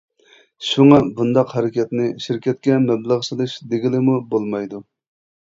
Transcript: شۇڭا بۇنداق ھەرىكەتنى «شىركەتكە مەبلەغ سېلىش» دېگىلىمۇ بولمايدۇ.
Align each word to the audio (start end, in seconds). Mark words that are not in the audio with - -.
شۇڭا 0.67 0.97
بۇنداق 1.19 1.53
ھەرىكەتنى 1.57 2.07
«شىركەتكە 2.27 2.79
مەبلەغ 2.87 3.23
سېلىش» 3.29 3.55
دېگىلىمۇ 3.75 4.17
بولمايدۇ. 4.33 4.83